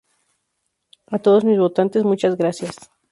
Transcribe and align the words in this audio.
A 1.05 1.19
todos 1.19 1.43
mis 1.45 1.59
votantes 1.59 2.03
muchas 2.03 2.35
gracias". 2.35 2.75